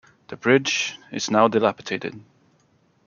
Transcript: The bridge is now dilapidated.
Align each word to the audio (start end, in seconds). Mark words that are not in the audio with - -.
The 0.29 0.35
bridge 0.35 0.97
is 1.11 1.29
now 1.29 1.47
dilapidated. 1.47 2.19